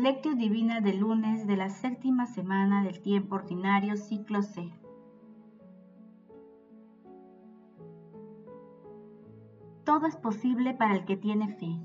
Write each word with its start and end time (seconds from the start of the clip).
Lectio 0.00 0.34
Divina 0.34 0.80
del 0.80 1.00
lunes 1.00 1.46
de 1.46 1.58
la 1.58 1.68
séptima 1.68 2.24
semana 2.24 2.82
del 2.82 3.02
tiempo 3.02 3.34
ordinario, 3.34 3.98
ciclo 3.98 4.40
C. 4.40 4.72
Todo 9.84 10.06
es 10.06 10.16
posible 10.16 10.72
para 10.72 10.94
el 10.94 11.04
que 11.04 11.18
tiene 11.18 11.48
fe. 11.48 11.78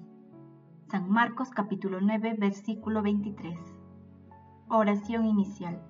San 0.88 1.10
Marcos 1.10 1.50
capítulo 1.50 2.00
9, 2.00 2.38
versículo 2.40 3.02
23. 3.02 3.60
Oración 4.70 5.26
inicial. 5.26 5.82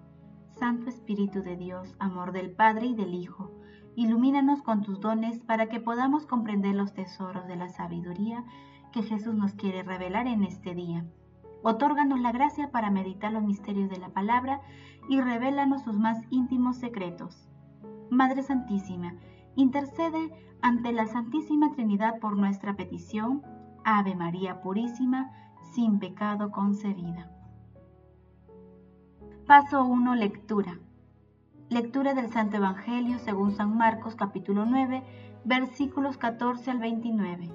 Santo 0.49 0.89
Espíritu 0.89 1.43
de 1.43 1.57
Dios, 1.57 1.95
amor 1.99 2.31
del 2.31 2.49
Padre 2.49 2.87
y 2.87 2.95
del 2.95 3.13
Hijo, 3.13 3.51
ilumínanos 3.95 4.63
con 4.63 4.81
tus 4.81 4.99
dones 4.99 5.41
para 5.41 5.69
que 5.69 5.79
podamos 5.79 6.25
comprender 6.25 6.73
los 6.73 6.91
tesoros 6.91 7.45
de 7.45 7.55
la 7.55 7.69
sabiduría 7.69 8.43
que 8.91 9.03
Jesús 9.03 9.35
nos 9.35 9.53
quiere 9.53 9.83
revelar 9.83 10.25
en 10.25 10.43
este 10.43 10.73
día 10.73 11.05
Otórganos 11.67 12.19
la 12.19 12.31
gracia 12.31 12.69
para 12.69 12.91
meditar 12.91 13.33
los 13.33 13.41
misterios 13.41 13.89
de 13.89 13.97
la 13.97 14.09
palabra 14.09 14.61
y 15.09 15.19
revélanos 15.19 15.81
sus 15.81 15.97
más 15.97 16.21
íntimos 16.29 16.77
secretos. 16.77 17.49
Madre 18.11 18.43
Santísima, 18.43 19.15
intercede 19.55 20.29
ante 20.61 20.93
la 20.93 21.07
Santísima 21.07 21.71
Trinidad 21.71 22.19
por 22.19 22.37
nuestra 22.37 22.75
petición. 22.75 23.41
Ave 23.83 24.13
María 24.13 24.61
Purísima, 24.61 25.31
sin 25.73 25.97
pecado 25.97 26.51
concebida. 26.51 27.31
Paso 29.47 29.85
1. 29.85 30.13
Lectura. 30.13 30.77
Lectura 31.71 32.13
del 32.13 32.31
Santo 32.31 32.57
Evangelio 32.57 33.17
según 33.17 33.53
San 33.53 33.75
Marcos 33.75 34.13
capítulo 34.13 34.67
9, 34.67 35.01
versículos 35.45 36.19
14 36.19 36.69
al 36.69 36.77
29. 36.77 37.49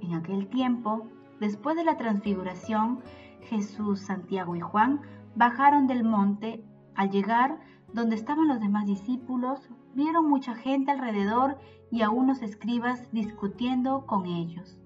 En 0.00 0.14
aquel 0.14 0.46
tiempo, 0.46 1.08
Después 1.40 1.76
de 1.76 1.84
la 1.84 1.96
transfiguración, 1.96 3.00
Jesús, 3.42 4.00
Santiago 4.00 4.56
y 4.56 4.60
Juan 4.60 5.00
bajaron 5.34 5.86
del 5.86 6.04
monte. 6.04 6.64
Al 6.94 7.10
llegar 7.10 7.58
donde 7.92 8.14
estaban 8.14 8.48
los 8.48 8.60
demás 8.60 8.86
discípulos, 8.86 9.68
vieron 9.94 10.28
mucha 10.28 10.54
gente 10.54 10.92
alrededor 10.92 11.58
y 11.90 12.02
a 12.02 12.10
unos 12.10 12.42
escribas 12.42 13.10
discutiendo 13.12 14.06
con 14.06 14.26
ellos. 14.26 14.78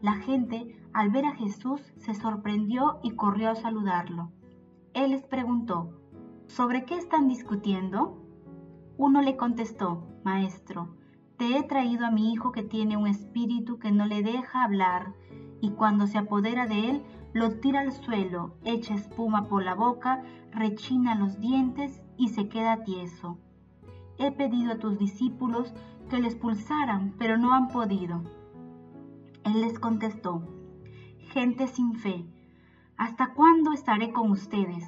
La 0.00 0.14
gente, 0.14 0.80
al 0.92 1.10
ver 1.10 1.26
a 1.26 1.34
Jesús, 1.34 1.80
se 1.96 2.14
sorprendió 2.14 3.00
y 3.02 3.12
corrió 3.12 3.50
a 3.50 3.56
saludarlo. 3.56 4.32
Él 4.94 5.10
les 5.10 5.24
preguntó, 5.26 5.92
¿sobre 6.46 6.84
qué 6.84 6.96
están 6.96 7.28
discutiendo? 7.28 8.20
Uno 8.96 9.22
le 9.22 9.36
contestó, 9.36 10.06
Maestro, 10.24 10.96
te 11.36 11.56
he 11.56 11.62
traído 11.62 12.06
a 12.06 12.10
mi 12.10 12.32
hijo 12.32 12.52
que 12.52 12.62
tiene 12.62 12.96
un 12.96 13.06
espíritu 13.06 13.78
que 13.78 13.92
no 13.92 14.06
le 14.06 14.22
deja 14.22 14.64
hablar 14.64 15.14
y 15.60 15.70
cuando 15.70 16.06
se 16.06 16.18
apodera 16.18 16.66
de 16.66 16.90
él, 16.90 17.02
lo 17.32 17.52
tira 17.60 17.80
al 17.80 17.92
suelo, 17.92 18.56
echa 18.64 18.94
espuma 18.94 19.48
por 19.48 19.62
la 19.62 19.74
boca, 19.74 20.22
rechina 20.52 21.14
los 21.14 21.40
dientes 21.40 22.02
y 22.16 22.28
se 22.28 22.48
queda 22.48 22.82
tieso. 22.82 23.38
He 24.18 24.32
pedido 24.32 24.72
a 24.72 24.78
tus 24.78 24.98
discípulos 24.98 25.72
que 26.08 26.18
le 26.18 26.28
expulsaran, 26.28 27.14
pero 27.18 27.38
no 27.38 27.54
han 27.54 27.68
podido. 27.68 28.22
Él 29.44 29.60
les 29.60 29.78
contestó, 29.78 30.42
gente 31.32 31.68
sin 31.68 31.94
fe, 31.94 32.26
¿hasta 32.96 33.32
cuándo 33.34 33.72
estaré 33.72 34.12
con 34.12 34.30
ustedes? 34.30 34.84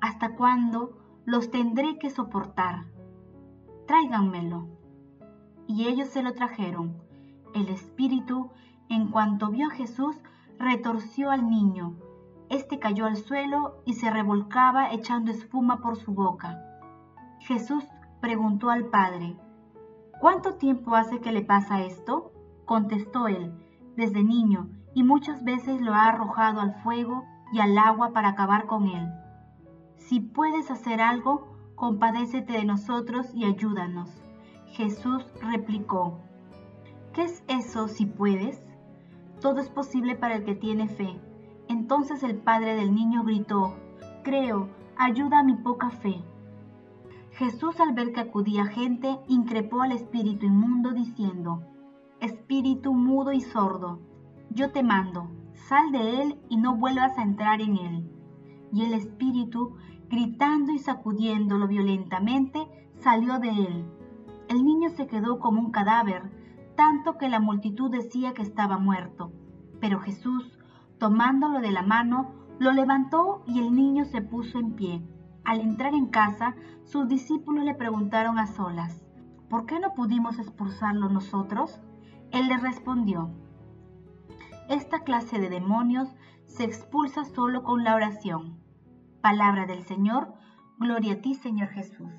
¿Hasta 0.00 0.36
cuándo 0.36 0.96
los 1.24 1.50
tendré 1.50 1.98
que 1.98 2.08
soportar? 2.08 2.86
Tráiganmelo. 3.86 4.68
Y 5.66 5.86
ellos 5.88 6.08
se 6.08 6.22
lo 6.22 6.32
trajeron. 6.32 6.96
El 7.54 7.68
espíritu 7.68 8.50
en 8.88 9.08
cuanto 9.08 9.50
vio 9.50 9.68
a 9.68 9.70
Jesús, 9.70 10.16
retorció 10.58 11.30
al 11.30 11.48
niño. 11.48 11.94
Este 12.48 12.78
cayó 12.78 13.06
al 13.06 13.16
suelo 13.16 13.82
y 13.84 13.94
se 13.94 14.10
revolcaba 14.10 14.92
echando 14.92 15.30
espuma 15.30 15.80
por 15.80 15.96
su 15.96 16.12
boca. 16.12 16.58
Jesús 17.40 17.84
preguntó 18.20 18.70
al 18.70 18.86
padre, 18.86 19.36
¿Cuánto 20.20 20.54
tiempo 20.54 20.96
hace 20.96 21.20
que 21.20 21.30
le 21.30 21.42
pasa 21.42 21.82
esto? 21.82 22.32
Contestó 22.64 23.28
él, 23.28 23.52
desde 23.96 24.24
niño, 24.24 24.68
y 24.94 25.04
muchas 25.04 25.44
veces 25.44 25.80
lo 25.80 25.94
ha 25.94 26.08
arrojado 26.08 26.60
al 26.60 26.74
fuego 26.82 27.24
y 27.52 27.60
al 27.60 27.78
agua 27.78 28.12
para 28.12 28.30
acabar 28.30 28.66
con 28.66 28.88
él. 28.88 29.08
Si 29.96 30.20
puedes 30.20 30.70
hacer 30.70 31.00
algo, 31.00 31.56
compadécete 31.76 32.54
de 32.54 32.64
nosotros 32.64 33.32
y 33.32 33.44
ayúdanos. 33.44 34.10
Jesús 34.72 35.24
replicó, 35.40 36.18
¿qué 37.12 37.22
es 37.22 37.44
eso 37.46 37.86
si 37.86 38.06
puedes? 38.06 38.64
Todo 39.40 39.60
es 39.60 39.68
posible 39.68 40.16
para 40.16 40.36
el 40.36 40.44
que 40.44 40.54
tiene 40.54 40.88
fe. 40.88 41.20
Entonces 41.68 42.22
el 42.22 42.36
padre 42.36 42.74
del 42.74 42.94
niño 42.94 43.22
gritó, 43.24 43.74
Creo, 44.24 44.68
ayuda 44.96 45.40
a 45.40 45.44
mi 45.44 45.54
poca 45.54 45.90
fe. 45.90 46.22
Jesús 47.32 47.78
al 47.78 47.94
ver 47.94 48.12
que 48.12 48.20
acudía 48.20 48.66
gente, 48.66 49.20
increpó 49.28 49.82
al 49.82 49.92
espíritu 49.92 50.46
inmundo 50.46 50.90
diciendo, 50.90 51.62
Espíritu 52.20 52.92
mudo 52.94 53.32
y 53.32 53.40
sordo, 53.40 54.00
yo 54.50 54.72
te 54.72 54.82
mando, 54.82 55.30
sal 55.54 55.92
de 55.92 56.22
él 56.22 56.40
y 56.48 56.56
no 56.56 56.74
vuelvas 56.74 57.16
a 57.16 57.22
entrar 57.22 57.60
en 57.60 57.76
él. 57.76 58.10
Y 58.72 58.82
el 58.82 58.92
espíritu, 58.92 59.76
gritando 60.08 60.72
y 60.72 60.80
sacudiéndolo 60.80 61.68
violentamente, 61.68 62.66
salió 62.96 63.38
de 63.38 63.50
él. 63.50 63.84
El 64.48 64.64
niño 64.64 64.88
se 64.90 65.06
quedó 65.06 65.38
como 65.38 65.60
un 65.60 65.70
cadáver, 65.70 66.32
tanto 66.78 67.18
que 67.18 67.28
la 67.28 67.40
multitud 67.40 67.90
decía 67.90 68.34
que 68.34 68.42
estaba 68.42 68.78
muerto. 68.78 69.32
Pero 69.80 69.98
Jesús, 69.98 70.56
tomándolo 70.98 71.58
de 71.58 71.72
la 71.72 71.82
mano, 71.82 72.30
lo 72.60 72.70
levantó 72.70 73.42
y 73.48 73.58
el 73.58 73.74
niño 73.74 74.04
se 74.04 74.22
puso 74.22 74.60
en 74.60 74.76
pie. 74.76 75.02
Al 75.44 75.60
entrar 75.60 75.94
en 75.94 76.06
casa, 76.06 76.54
sus 76.84 77.08
discípulos 77.08 77.64
le 77.64 77.74
preguntaron 77.74 78.38
a 78.38 78.46
solas, 78.46 79.02
¿por 79.50 79.66
qué 79.66 79.80
no 79.80 79.92
pudimos 79.92 80.38
expulsarlo 80.38 81.08
nosotros? 81.08 81.80
Él 82.30 82.46
les 82.46 82.62
respondió, 82.62 83.28
esta 84.68 85.00
clase 85.00 85.40
de 85.40 85.48
demonios 85.48 86.14
se 86.46 86.62
expulsa 86.62 87.24
solo 87.24 87.64
con 87.64 87.82
la 87.82 87.96
oración. 87.96 88.60
Palabra 89.20 89.66
del 89.66 89.82
Señor, 89.82 90.32
gloria 90.78 91.14
a 91.14 91.20
ti 91.22 91.34
Señor 91.34 91.70
Jesús. 91.70 92.12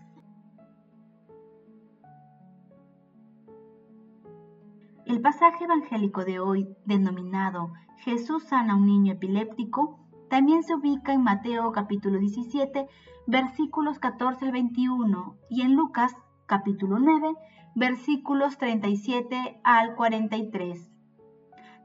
El 5.09 5.21
pasaje 5.21 5.63
evangélico 5.63 6.23
de 6.23 6.39
hoy, 6.39 6.67
denominado 6.85 7.73
Jesús 7.97 8.43
sana 8.43 8.73
a 8.73 8.75
un 8.75 8.85
niño 8.85 9.13
epiléptico, 9.13 9.97
también 10.29 10.61
se 10.61 10.75
ubica 10.75 11.13
en 11.13 11.23
Mateo 11.23 11.71
capítulo 11.71 12.19
17, 12.19 12.85
versículos 13.25 13.97
14 13.97 14.45
al 14.45 14.51
21 14.51 15.35
y 15.49 15.61
en 15.63 15.73
Lucas 15.73 16.15
capítulo 16.45 16.99
9, 16.99 17.33
versículos 17.73 18.59
37 18.59 19.59
al 19.63 19.95
43. 19.95 20.91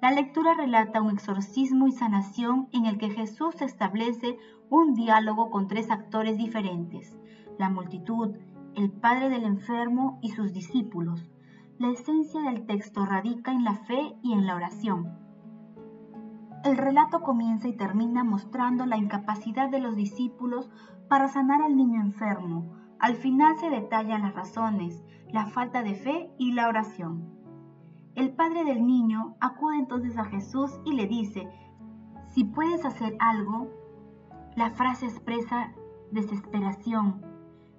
La 0.03 0.11
lectura 0.11 0.53
relata 0.53 1.01
un 1.01 1.13
exorcismo 1.13 1.87
y 1.87 1.93
sanación 1.93 2.69
en 2.73 2.85
el 2.85 2.99
que 2.99 3.09
Jesús 3.09 3.63
establece 3.63 4.37
un 4.69 4.93
diálogo 4.93 5.51
con 5.51 5.67
tres 5.67 5.91
actores 5.91 6.37
diferentes, 6.37 7.19
la 7.59 7.71
multitud, 7.71 8.37
el 8.75 8.91
padre 8.91 9.31
del 9.31 9.45
enfermo 9.45 10.19
y 10.21 10.33
sus 10.33 10.53
discípulos 10.53 11.31
la 11.79 11.91
esencia 11.91 12.41
del 12.43 12.67
texto 12.67 13.05
radica 13.05 13.51
en 13.51 13.65
la 13.65 13.75
fe 13.75 14.17
y 14.23 14.33
en 14.33 14.47
la 14.47 14.55
oración. 14.55 15.19
El 16.65 16.77
relato 16.77 17.21
comienza 17.21 17.67
y 17.67 17.77
termina 17.77 18.23
mostrando 18.23 18.87
la 18.87 18.97
incapacidad 18.97 19.69
de 19.69 19.81
los 19.81 19.97
discípulos 19.97 20.71
para 21.09 21.29
sanar 21.29 21.63
al 21.63 21.77
niño 21.77 22.01
enfermo. 22.01 22.73
Al 23.01 23.17
final 23.17 23.59
se 23.59 23.71
detallan 23.71 24.23
las 24.23 24.35
razones, 24.35 25.05
la 25.33 25.47
falta 25.47 25.83
de 25.83 25.95
fe 25.95 26.31
y 26.39 26.53
la 26.53 26.69
oración. 26.69 27.29
El 28.15 28.33
padre 28.33 28.65
del 28.65 28.87
niño 28.87 29.35
acude 29.41 29.77
entonces 29.77 30.17
a 30.17 30.25
Jesús 30.25 30.71
y 30.85 30.93
le 30.93 31.09
dice, 31.09 31.49
si 32.29 32.45
puedes 32.45 32.85
hacer 32.85 33.17
algo, 33.19 33.69
la 34.55 34.71
frase 34.71 35.07
expresa 35.07 35.73
desesperación, 36.13 37.34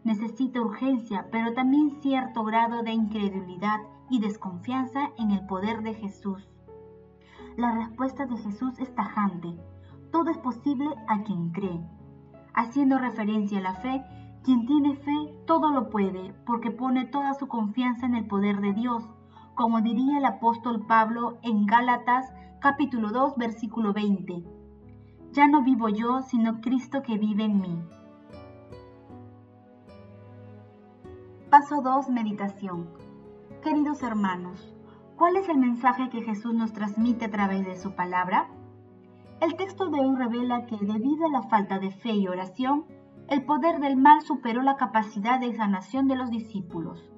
necesita 0.05 0.61
urgencia, 0.61 1.27
pero 1.31 1.53
también 1.53 1.99
cierto 1.99 2.43
grado 2.43 2.83
de 2.83 2.93
incredulidad 2.93 3.79
y 4.09 4.19
desconfianza 4.19 5.09
en 5.17 5.31
el 5.31 5.45
poder 5.47 5.81
de 5.81 5.95
Jesús. 5.95 6.47
La 7.57 7.71
respuesta 7.71 8.27
de 8.27 8.37
Jesús 8.37 8.79
es 8.79 8.93
tajante. 8.93 9.49
Todo 10.11 10.29
es 10.29 10.37
posible 10.37 10.87
a 11.07 11.23
quien 11.23 11.49
cree. 11.49 11.81
Haciendo 12.53 12.99
referencia 12.99 13.57
a 13.57 13.63
la 13.63 13.73
fe, 13.73 14.03
quien 14.43 14.67
tiene 14.67 14.95
fe 14.95 15.33
todo 15.47 15.71
lo 15.71 15.89
puede, 15.89 16.33
porque 16.45 16.69
pone 16.69 17.05
toda 17.05 17.33
su 17.33 17.47
confianza 17.47 18.05
en 18.05 18.13
el 18.13 18.27
poder 18.27 18.61
de 18.61 18.73
Dios, 18.73 19.03
como 19.55 19.81
diría 19.81 20.19
el 20.19 20.25
apóstol 20.25 20.85
Pablo 20.85 21.39
en 21.41 21.65
Gálatas 21.65 22.31
capítulo 22.61 23.09
2 23.09 23.37
versículo 23.37 23.91
20. 23.91 24.43
Ya 25.31 25.47
no 25.47 25.63
vivo 25.63 25.89
yo, 25.89 26.21
sino 26.21 26.61
Cristo 26.61 27.01
que 27.01 27.17
vive 27.17 27.45
en 27.45 27.59
mí. 27.59 27.83
Paso 31.57 31.81
2. 31.81 32.09
Meditación. 32.09 32.89
Queridos 33.63 34.03
hermanos, 34.03 34.75
¿cuál 35.15 35.37
es 35.37 35.47
el 35.47 35.57
mensaje 35.57 36.09
que 36.09 36.21
Jesús 36.21 36.53
nos 36.53 36.73
transmite 36.73 37.23
a 37.23 37.31
través 37.31 37.65
de 37.65 37.77
su 37.77 37.95
palabra? 37.95 38.49
El 39.39 39.55
texto 39.55 39.85
de 39.89 40.01
hoy 40.01 40.17
revela 40.17 40.65
que 40.65 40.75
debido 40.75 41.27
a 41.27 41.29
la 41.29 41.43
falta 41.43 41.79
de 41.79 41.91
fe 41.91 42.11
y 42.11 42.27
oración, 42.27 42.83
el 43.29 43.45
poder 43.45 43.79
del 43.79 43.95
mal 43.95 44.21
superó 44.23 44.63
la 44.63 44.75
capacidad 44.75 45.39
de 45.39 45.55
sanación 45.55 46.09
de 46.09 46.17
los 46.17 46.29
discípulos. 46.29 47.09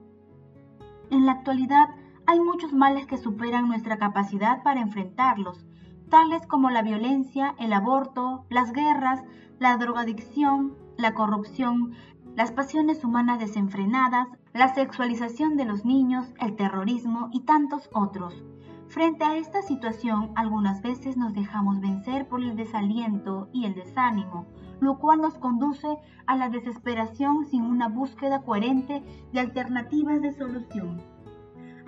En 1.09 1.25
la 1.25 1.31
actualidad 1.31 1.89
hay 2.27 2.39
muchos 2.39 2.73
males 2.73 3.07
que 3.07 3.17
superan 3.17 3.67
nuestra 3.67 3.97
capacidad 3.97 4.61
para 4.61 4.81
enfrentarlos, 4.81 5.65
tales 6.11 6.45
como 6.45 6.69
la 6.69 6.83
violencia, 6.83 7.55
el 7.57 7.73
aborto, 7.73 8.45
las 8.49 8.71
guerras, 8.71 9.23
la 9.57 9.77
drogadicción, 9.77 10.75
la 10.95 11.15
corrupción, 11.15 11.93
las 12.37 12.51
pasiones 12.51 13.03
humanas 13.03 13.39
desenfrenadas, 13.39 14.27
la 14.53 14.71
sexualización 14.75 15.57
de 15.57 15.65
los 15.65 15.85
niños, 15.85 16.31
el 16.39 16.55
terrorismo 16.55 17.29
y 17.33 17.39
tantos 17.39 17.89
otros. 17.93 18.43
Frente 18.89 19.23
a 19.23 19.35
esta 19.37 19.63
situación, 19.63 20.33
algunas 20.35 20.83
veces 20.83 21.17
nos 21.17 21.33
dejamos 21.33 21.81
vencer 21.81 22.27
por 22.27 22.43
el 22.43 22.55
desaliento 22.55 23.49
y 23.53 23.65
el 23.65 23.73
desánimo, 23.73 24.45
lo 24.79 24.99
cual 24.99 25.19
nos 25.19 25.33
conduce 25.39 25.87
a 26.27 26.37
la 26.37 26.49
desesperación 26.49 27.43
sin 27.45 27.63
una 27.63 27.87
búsqueda 27.87 28.43
coherente 28.43 29.03
de 29.33 29.39
alternativas 29.39 30.21
de 30.21 30.31
solución. 30.31 31.01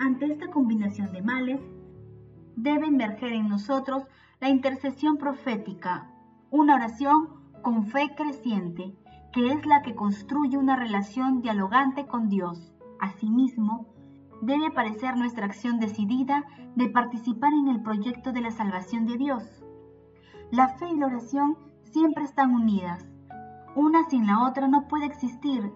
Ante 0.00 0.26
esta 0.32 0.48
combinación 0.48 1.12
de 1.12 1.22
males, 1.22 1.60
debe 2.56 2.88
emerger 2.88 3.34
en 3.34 3.48
nosotros 3.48 4.02
la 4.40 4.48
intercesión 4.48 5.16
profética, 5.16 6.10
una 6.50 6.74
oración 6.74 7.28
con 7.62 7.86
fe 7.86 8.10
creciente, 8.16 8.96
que 9.32 9.52
es 9.52 9.64
la 9.66 9.82
que 9.82 9.94
construye 9.94 10.58
una 10.58 10.76
relación 10.76 11.40
dialogante 11.40 12.06
con 12.06 12.28
Dios. 12.28 12.72
Asimismo, 12.98 13.86
debe 14.42 14.66
aparecer 14.66 15.16
nuestra 15.16 15.46
acción 15.46 15.78
decidida 15.78 16.44
de 16.74 16.88
participar 16.88 17.52
en 17.52 17.68
el 17.68 17.82
proyecto 17.82 18.32
de 18.32 18.40
la 18.40 18.50
salvación 18.50 19.06
de 19.06 19.16
Dios. 19.16 19.62
La 20.50 20.68
fe 20.68 20.88
y 20.90 20.96
la 20.96 21.06
oración 21.06 21.56
siempre 21.82 22.24
están 22.24 22.52
unidas. 22.52 23.06
Una 23.76 24.08
sin 24.08 24.26
la 24.26 24.42
otra 24.42 24.66
no 24.66 24.88
puede 24.88 25.06
existir 25.06 25.72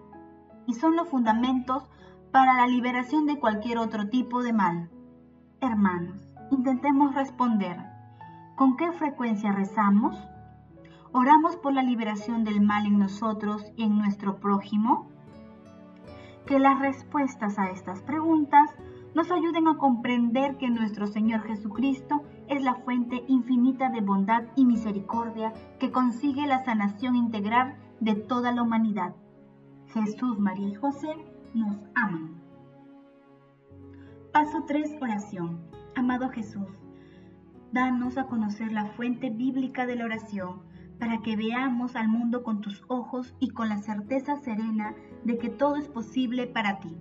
y 0.67 0.73
son 0.73 0.95
los 0.95 1.09
fundamentos 1.09 1.89
para 2.31 2.53
la 2.55 2.67
liberación 2.67 3.25
de 3.25 3.39
cualquier 3.39 3.77
otro 3.77 4.09
tipo 4.09 4.43
de 4.43 4.51
mal. 4.51 4.89
Hermanos, 5.61 6.27
intentemos 6.51 7.15
responder. 7.15 7.77
¿Con 8.55 8.75
qué 8.75 8.91
frecuencia 8.91 9.51
rezamos? 9.53 10.17
¿Oramos 11.17 11.55
por 11.55 11.71
la 11.71 11.81
liberación 11.81 12.43
del 12.43 12.59
mal 12.59 12.85
en 12.85 12.99
nosotros 12.99 13.63
y 13.77 13.83
en 13.83 13.97
nuestro 13.97 14.41
prójimo? 14.41 15.07
Que 16.45 16.59
las 16.59 16.77
respuestas 16.77 17.57
a 17.57 17.69
estas 17.69 18.01
preguntas 18.01 18.69
nos 19.13 19.31
ayuden 19.31 19.69
a 19.69 19.77
comprender 19.77 20.57
que 20.57 20.69
nuestro 20.69 21.07
Señor 21.07 21.43
Jesucristo 21.43 22.23
es 22.49 22.61
la 22.61 22.75
fuente 22.75 23.23
infinita 23.29 23.89
de 23.91 24.01
bondad 24.01 24.43
y 24.57 24.65
misericordia 24.65 25.53
que 25.79 25.89
consigue 25.89 26.45
la 26.47 26.65
sanación 26.65 27.15
integral 27.15 27.77
de 28.01 28.15
toda 28.15 28.51
la 28.51 28.63
humanidad. 28.63 29.15
Jesús, 29.93 30.37
María 30.37 30.67
y 30.67 30.75
José 30.75 31.15
nos 31.53 31.77
aman. 31.95 32.41
Paso 34.33 34.65
3. 34.67 34.97
Oración. 35.01 35.61
Amado 35.95 36.27
Jesús, 36.27 36.67
danos 37.71 38.17
a 38.17 38.25
conocer 38.25 38.73
la 38.73 38.87
fuente 38.87 39.29
bíblica 39.29 39.85
de 39.85 39.95
la 39.95 40.03
oración 40.03 40.64
para 40.99 41.21
que 41.21 41.35
veamos 41.35 41.95
al 41.95 42.07
mundo 42.07 42.43
con 42.43 42.61
tus 42.61 42.83
ojos 42.87 43.33
y 43.39 43.49
con 43.49 43.69
la 43.69 43.77
certeza 43.77 44.35
serena 44.37 44.95
de 45.23 45.37
que 45.37 45.49
todo 45.49 45.75
es 45.75 45.87
posible 45.87 46.47
para 46.47 46.79
ti. 46.79 46.95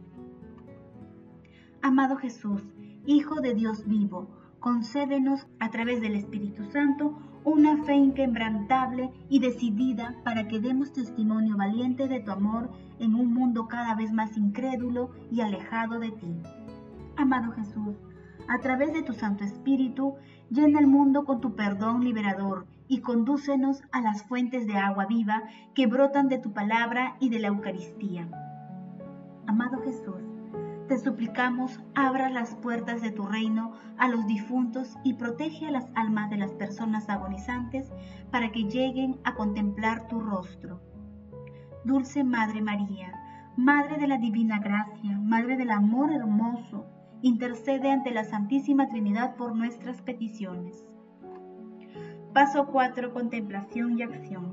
Amado 1.82 2.16
Jesús, 2.16 2.62
Hijo 3.06 3.42
de 3.42 3.52
Dios 3.52 3.86
vivo, 3.86 4.28
concédenos 4.60 5.46
a 5.60 5.70
través 5.70 6.00
del 6.00 6.14
Espíritu 6.14 6.64
Santo 6.64 7.18
una 7.44 7.84
fe 7.84 7.94
inquebrantable 7.94 9.10
y 9.28 9.40
decidida 9.40 10.14
para 10.24 10.48
que 10.48 10.58
demos 10.58 10.94
testimonio 10.94 11.58
valiente 11.58 12.08
de 12.08 12.20
tu 12.20 12.30
amor 12.30 12.70
en 12.98 13.14
un 13.14 13.34
mundo 13.34 13.68
cada 13.68 13.94
vez 13.94 14.10
más 14.12 14.38
incrédulo 14.38 15.10
y 15.30 15.42
alejado 15.42 15.98
de 15.98 16.12
ti. 16.12 16.34
Amado 17.16 17.52
Jesús, 17.52 17.96
a 18.48 18.58
través 18.60 18.94
de 18.94 19.02
tu 19.02 19.12
Santo 19.12 19.44
Espíritu, 19.44 20.14
llena 20.48 20.80
el 20.80 20.86
mundo 20.86 21.26
con 21.26 21.42
tu 21.42 21.54
perdón 21.54 22.02
liberador 22.02 22.66
y 22.88 23.00
condúcenos 23.00 23.82
a 23.92 24.00
las 24.00 24.22
fuentes 24.22 24.66
de 24.66 24.76
agua 24.76 25.06
viva 25.06 25.42
que 25.74 25.86
brotan 25.86 26.28
de 26.28 26.38
tu 26.38 26.52
palabra 26.52 27.16
y 27.20 27.28
de 27.28 27.38
la 27.38 27.48
Eucaristía. 27.48 28.28
Amado 29.46 29.80
Jesús, 29.82 30.22
te 30.88 30.98
suplicamos, 30.98 31.80
abra 31.94 32.28
las 32.28 32.54
puertas 32.56 33.00
de 33.00 33.10
tu 33.10 33.24
reino 33.24 33.72
a 33.96 34.08
los 34.08 34.26
difuntos 34.26 34.96
y 35.02 35.14
protege 35.14 35.66
a 35.66 35.70
las 35.70 35.90
almas 35.94 36.28
de 36.28 36.36
las 36.36 36.52
personas 36.52 37.08
agonizantes 37.08 37.90
para 38.30 38.52
que 38.52 38.64
lleguen 38.64 39.18
a 39.24 39.34
contemplar 39.34 40.08
tu 40.08 40.20
rostro. 40.20 40.82
Dulce 41.84 42.22
Madre 42.22 42.60
María, 42.60 43.12
Madre 43.56 43.98
de 43.98 44.08
la 44.08 44.18
Divina 44.18 44.58
Gracia, 44.58 45.18
Madre 45.18 45.56
del 45.56 45.70
Amor 45.70 46.12
Hermoso, 46.12 46.86
intercede 47.22 47.90
ante 47.90 48.10
la 48.10 48.24
Santísima 48.24 48.88
Trinidad 48.88 49.36
por 49.36 49.56
nuestras 49.56 50.02
peticiones. 50.02 50.84
Paso 52.34 52.66
4. 52.66 53.14
Contemplación 53.14 53.96
y 53.96 54.02
acción. 54.02 54.52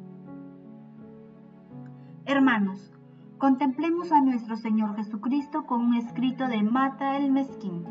Hermanos, 2.26 2.94
Contemplemos 3.40 4.12
a 4.12 4.22
nuestro 4.22 4.56
Señor 4.56 4.96
Jesucristo 4.98 5.66
con 5.66 5.82
un 5.82 5.96
escrito 5.96 6.48
de 6.48 6.62
Mata 6.62 7.18
el 7.18 7.32
Mezquín. 7.32 7.84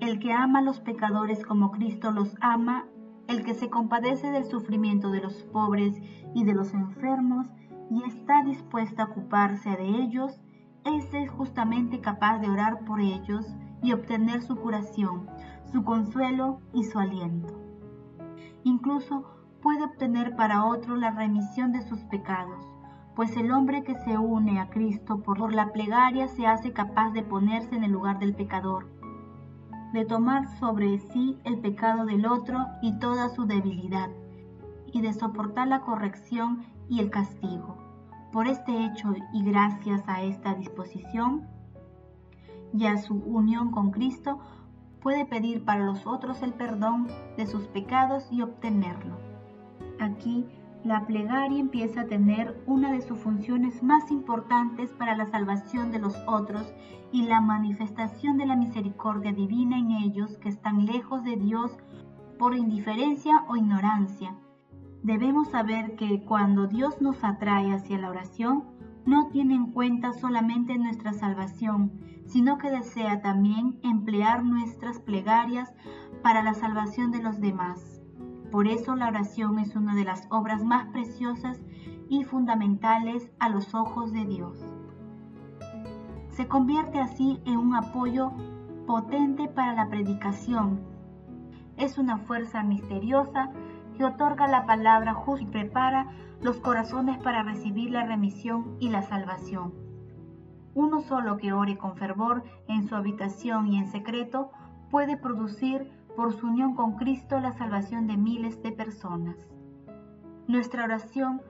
El 0.00 0.18
que 0.18 0.32
ama 0.32 0.58
a 0.58 0.62
los 0.62 0.80
pecadores 0.80 1.46
como 1.46 1.70
Cristo 1.70 2.10
los 2.10 2.34
ama, 2.40 2.86
el 3.28 3.44
que 3.44 3.54
se 3.54 3.70
compadece 3.70 4.32
del 4.32 4.46
sufrimiento 4.46 5.12
de 5.12 5.20
los 5.20 5.44
pobres 5.44 6.02
y 6.34 6.42
de 6.42 6.54
los 6.54 6.74
enfermos 6.74 7.46
y 7.88 8.02
está 8.02 8.42
dispuesto 8.42 9.02
a 9.02 9.06
ocuparse 9.06 9.70
de 9.76 10.02
ellos, 10.02 10.40
ese 10.86 11.24
es 11.24 11.30
justamente 11.30 12.00
capaz 12.00 12.38
de 12.38 12.48
orar 12.48 12.84
por 12.84 13.00
ellos 13.00 13.46
y 13.82 13.92
obtener 13.92 14.42
su 14.42 14.56
curación, 14.56 15.28
su 15.72 15.84
consuelo 15.84 16.60
y 16.72 16.84
su 16.84 16.98
aliento. 16.98 17.52
Incluso 18.62 19.24
puede 19.60 19.84
obtener 19.84 20.36
para 20.36 20.64
otro 20.64 20.96
la 20.96 21.10
remisión 21.10 21.72
de 21.72 21.82
sus 21.82 22.00
pecados, 22.04 22.64
pues 23.16 23.36
el 23.36 23.50
hombre 23.50 23.82
que 23.82 23.96
se 23.96 24.16
une 24.16 24.60
a 24.60 24.68
Cristo 24.68 25.22
por 25.22 25.52
la 25.52 25.72
plegaria 25.72 26.28
se 26.28 26.46
hace 26.46 26.72
capaz 26.72 27.10
de 27.10 27.22
ponerse 27.22 27.74
en 27.74 27.82
el 27.82 27.92
lugar 27.92 28.18
del 28.18 28.34
pecador, 28.34 28.86
de 29.92 30.04
tomar 30.04 30.46
sobre 30.58 30.98
sí 30.98 31.38
el 31.44 31.58
pecado 31.58 32.04
del 32.04 32.26
otro 32.26 32.66
y 32.82 32.98
toda 32.98 33.28
su 33.30 33.46
debilidad, 33.46 34.10
y 34.92 35.00
de 35.00 35.12
soportar 35.12 35.66
la 35.68 35.80
corrección 35.80 36.64
y 36.88 37.00
el 37.00 37.10
castigo. 37.10 37.85
Por 38.36 38.48
este 38.48 38.84
hecho 38.84 39.14
y 39.32 39.42
gracias 39.44 40.06
a 40.06 40.20
esta 40.22 40.52
disposición 40.52 41.48
y 42.74 42.84
a 42.84 42.98
su 42.98 43.14
unión 43.14 43.70
con 43.70 43.92
Cristo, 43.92 44.38
puede 45.00 45.24
pedir 45.24 45.64
para 45.64 45.86
los 45.86 46.06
otros 46.06 46.42
el 46.42 46.52
perdón 46.52 47.08
de 47.38 47.46
sus 47.46 47.66
pecados 47.68 48.30
y 48.30 48.42
obtenerlo. 48.42 49.16
Aquí, 50.00 50.44
la 50.84 51.06
plegaria 51.06 51.58
empieza 51.58 52.02
a 52.02 52.08
tener 52.08 52.62
una 52.66 52.92
de 52.92 53.00
sus 53.00 53.18
funciones 53.18 53.82
más 53.82 54.10
importantes 54.10 54.92
para 54.92 55.16
la 55.16 55.30
salvación 55.30 55.90
de 55.90 56.00
los 56.00 56.14
otros 56.26 56.70
y 57.12 57.22
la 57.22 57.40
manifestación 57.40 58.36
de 58.36 58.44
la 58.44 58.56
misericordia 58.56 59.32
divina 59.32 59.78
en 59.78 59.92
ellos 59.92 60.36
que 60.42 60.50
están 60.50 60.84
lejos 60.84 61.24
de 61.24 61.36
Dios 61.36 61.74
por 62.38 62.54
indiferencia 62.54 63.46
o 63.48 63.56
ignorancia. 63.56 64.36
Debemos 65.06 65.50
saber 65.50 65.94
que 65.94 66.24
cuando 66.24 66.66
Dios 66.66 67.00
nos 67.00 67.22
atrae 67.22 67.72
hacia 67.72 67.96
la 67.96 68.10
oración, 68.10 68.64
no 69.04 69.28
tiene 69.28 69.54
en 69.54 69.70
cuenta 69.70 70.12
solamente 70.12 70.76
nuestra 70.78 71.12
salvación, 71.12 71.92
sino 72.26 72.58
que 72.58 72.72
desea 72.72 73.22
también 73.22 73.78
emplear 73.84 74.42
nuestras 74.42 74.98
plegarias 74.98 75.72
para 76.24 76.42
la 76.42 76.54
salvación 76.54 77.12
de 77.12 77.22
los 77.22 77.40
demás. 77.40 78.02
Por 78.50 78.66
eso 78.66 78.96
la 78.96 79.06
oración 79.06 79.60
es 79.60 79.76
una 79.76 79.94
de 79.94 80.02
las 80.02 80.26
obras 80.28 80.64
más 80.64 80.88
preciosas 80.88 81.62
y 82.08 82.24
fundamentales 82.24 83.30
a 83.38 83.48
los 83.48 83.76
ojos 83.76 84.12
de 84.12 84.24
Dios. 84.24 84.58
Se 86.30 86.48
convierte 86.48 86.98
así 86.98 87.38
en 87.44 87.58
un 87.58 87.76
apoyo 87.76 88.32
potente 88.88 89.46
para 89.46 89.72
la 89.72 89.88
predicación. 89.88 90.80
Es 91.76 91.96
una 91.96 92.18
fuerza 92.18 92.64
misteriosa 92.64 93.52
que 93.96 94.04
otorga 94.04 94.46
la 94.46 94.66
palabra 94.66 95.14
justa 95.14 95.44
y 95.44 95.50
prepara 95.50 96.08
los 96.40 96.58
corazones 96.58 97.18
para 97.18 97.42
recibir 97.42 97.90
la 97.90 98.04
remisión 98.04 98.76
y 98.78 98.90
la 98.90 99.02
salvación. 99.02 99.72
Uno 100.74 101.00
solo 101.00 101.38
que 101.38 101.52
ore 101.52 101.78
con 101.78 101.96
fervor 101.96 102.44
en 102.68 102.86
su 102.86 102.94
habitación 102.94 103.68
y 103.68 103.78
en 103.78 103.86
secreto 103.86 104.50
puede 104.90 105.16
producir 105.16 105.90
por 106.14 106.32
su 106.34 106.46
unión 106.46 106.74
con 106.74 106.96
Cristo 106.96 107.40
la 107.40 107.52
salvación 107.52 108.06
de 108.06 108.16
miles 108.16 108.62
de 108.62 108.72
personas. 108.72 109.36
Nuestra 110.46 110.84
oración, 110.84 111.40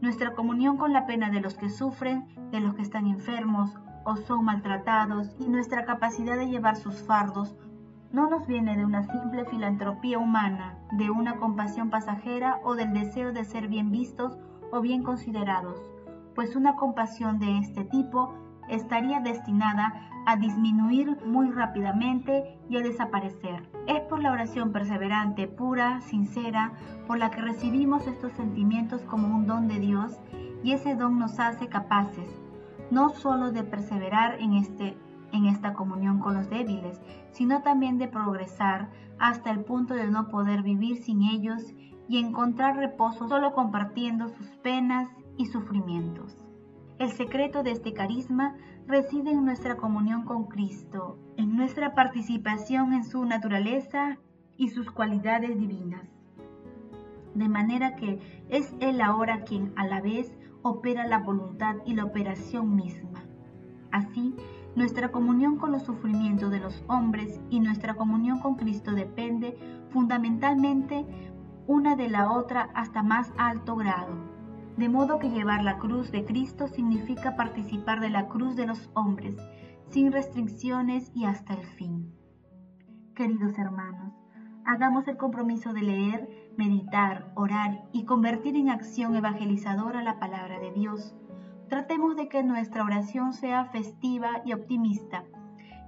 nuestra 0.00 0.34
comunión 0.34 0.76
con 0.76 0.92
la 0.92 1.06
pena 1.06 1.30
de 1.30 1.40
los 1.40 1.54
que 1.54 1.70
sufren, 1.70 2.26
de 2.50 2.60
los 2.60 2.74
que 2.74 2.82
están 2.82 3.06
enfermos 3.06 3.74
o 4.04 4.16
son 4.16 4.44
maltratados 4.44 5.34
y 5.38 5.48
nuestra 5.48 5.84
capacidad 5.84 6.36
de 6.36 6.48
llevar 6.48 6.76
sus 6.76 7.02
fardos 7.02 7.56
no 8.14 8.30
nos 8.30 8.46
viene 8.46 8.76
de 8.76 8.84
una 8.84 9.02
simple 9.02 9.44
filantropía 9.44 10.18
humana, 10.18 10.78
de 10.92 11.10
una 11.10 11.36
compasión 11.36 11.90
pasajera 11.90 12.60
o 12.62 12.76
del 12.76 12.92
deseo 12.92 13.32
de 13.32 13.44
ser 13.44 13.66
bien 13.66 13.90
vistos 13.90 14.38
o 14.70 14.80
bien 14.80 15.02
considerados, 15.02 15.76
pues 16.36 16.54
una 16.54 16.76
compasión 16.76 17.40
de 17.40 17.58
este 17.58 17.84
tipo 17.84 18.32
estaría 18.68 19.18
destinada 19.18 20.08
a 20.26 20.36
disminuir 20.36 21.18
muy 21.26 21.50
rápidamente 21.50 22.56
y 22.70 22.76
a 22.76 22.82
desaparecer. 22.82 23.68
Es 23.88 24.00
por 24.02 24.22
la 24.22 24.30
oración 24.30 24.70
perseverante, 24.70 25.48
pura, 25.48 26.00
sincera, 26.02 26.72
por 27.08 27.18
la 27.18 27.32
que 27.32 27.42
recibimos 27.42 28.06
estos 28.06 28.32
sentimientos 28.34 29.02
como 29.02 29.34
un 29.34 29.48
don 29.48 29.66
de 29.66 29.80
Dios 29.80 30.20
y 30.62 30.70
ese 30.72 30.94
don 30.94 31.18
nos 31.18 31.40
hace 31.40 31.66
capaces 31.66 32.28
no 32.90 33.10
solo 33.10 33.50
de 33.50 33.64
perseverar 33.64 34.40
en, 34.40 34.54
este, 34.54 34.96
en 35.34 35.46
esta 35.46 35.74
comunión 35.74 36.20
con 36.20 36.34
los 36.34 36.48
débiles, 36.48 37.00
sino 37.32 37.62
también 37.62 37.98
de 37.98 38.08
progresar 38.08 38.88
hasta 39.18 39.50
el 39.50 39.64
punto 39.64 39.94
de 39.94 40.10
no 40.10 40.28
poder 40.28 40.62
vivir 40.62 40.98
sin 40.98 41.22
ellos 41.22 41.74
y 42.08 42.18
encontrar 42.18 42.76
reposo 42.76 43.28
solo 43.28 43.52
compartiendo 43.52 44.28
sus 44.28 44.46
penas 44.62 45.08
y 45.36 45.46
sufrimientos. 45.46 46.36
El 46.98 47.10
secreto 47.10 47.62
de 47.62 47.72
este 47.72 47.92
carisma 47.92 48.54
reside 48.86 49.32
en 49.32 49.44
nuestra 49.44 49.76
comunión 49.76 50.24
con 50.24 50.44
Cristo, 50.44 51.18
en 51.36 51.56
nuestra 51.56 51.94
participación 51.94 52.92
en 52.92 53.04
su 53.04 53.24
naturaleza 53.24 54.18
y 54.56 54.68
sus 54.68 54.90
cualidades 54.90 55.58
divinas. 55.58 56.08
De 57.34 57.48
manera 57.48 57.96
que 57.96 58.44
es 58.48 58.72
Él 58.78 59.00
ahora 59.00 59.42
quien 59.42 59.72
a 59.74 59.86
la 59.86 60.00
vez 60.00 60.32
opera 60.62 61.08
la 61.08 61.18
voluntad 61.18 61.76
y 61.84 61.94
la 61.94 62.04
operación 62.04 62.76
misma. 62.76 63.24
Así, 63.90 64.34
nuestra 64.76 65.12
comunión 65.12 65.56
con 65.56 65.72
los 65.72 65.82
sufrimientos 65.82 66.50
de 66.50 66.60
los 66.60 66.84
hombres 66.88 67.40
y 67.50 67.60
nuestra 67.60 67.94
comunión 67.94 68.40
con 68.40 68.56
Cristo 68.56 68.92
depende 68.92 69.56
fundamentalmente 69.90 71.06
una 71.66 71.96
de 71.96 72.08
la 72.08 72.32
otra 72.32 72.70
hasta 72.74 73.02
más 73.02 73.32
alto 73.38 73.76
grado. 73.76 74.34
De 74.76 74.88
modo 74.88 75.18
que 75.18 75.30
llevar 75.30 75.62
la 75.62 75.78
cruz 75.78 76.10
de 76.10 76.24
Cristo 76.24 76.66
significa 76.66 77.36
participar 77.36 78.00
de 78.00 78.10
la 78.10 78.28
cruz 78.28 78.56
de 78.56 78.66
los 78.66 78.90
hombres, 78.94 79.36
sin 79.90 80.10
restricciones 80.10 81.12
y 81.14 81.24
hasta 81.26 81.54
el 81.54 81.64
fin. 81.64 82.12
Queridos 83.14 83.56
hermanos, 83.58 84.12
hagamos 84.64 85.06
el 85.06 85.16
compromiso 85.16 85.72
de 85.72 85.82
leer, 85.82 86.52
meditar, 86.56 87.32
orar 87.36 87.84
y 87.92 88.04
convertir 88.04 88.56
en 88.56 88.70
acción 88.70 89.14
evangelizadora 89.14 90.02
la 90.02 90.18
palabra 90.18 90.58
de 90.58 90.72
Dios. 90.72 91.14
Tratemos 91.68 92.16
de 92.16 92.28
que 92.28 92.42
nuestra 92.42 92.84
oración 92.84 93.32
sea 93.32 93.64
festiva 93.66 94.42
y 94.44 94.52
optimista, 94.52 95.24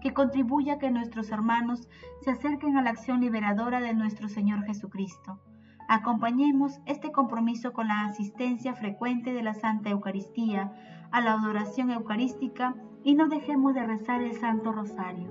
que 0.01 0.15
contribuya 0.15 0.75
a 0.75 0.79
que 0.79 0.91
nuestros 0.91 1.31
hermanos 1.31 1.89
se 2.23 2.31
acerquen 2.31 2.77
a 2.77 2.83
la 2.83 2.91
acción 2.91 3.21
liberadora 3.21 3.81
de 3.81 3.95
nuestro 3.95 4.29
Señor 4.29 4.65
Jesucristo 4.65 5.41
Acompañemos 5.89 6.81
este 6.85 7.13
compromiso 7.13 7.73
con 7.73 7.87
la 7.87 8.07
asistencia 8.07 8.75
frecuente 8.75 9.33
de 9.33 9.43
la 9.43 9.55
Santa 9.55 9.91
Eucaristía, 9.91 10.73
a 11.13 11.21
la 11.21 11.35
adoración 11.35 11.93
eucarística 11.93 12.75
y 13.05 13.15
no 13.15 13.29
dejemos 13.29 13.75
de 13.75 13.87
rezar 13.87 14.21
el 14.21 14.35
Santo 14.35 14.73
Rosario. 14.73 15.31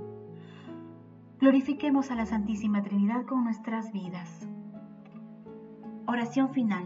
Glorifiquemos 1.40 2.10
a 2.10 2.16
la 2.16 2.26
Santísima 2.26 2.82
Trinidad 2.84 3.26
con 3.26 3.44
nuestras 3.44 3.92
vidas. 3.92 4.48
Oración 6.08 6.52
final. 6.52 6.86